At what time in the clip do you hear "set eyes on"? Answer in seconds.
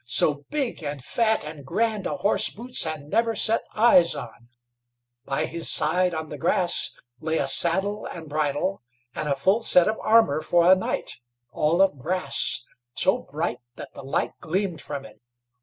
3.35-4.49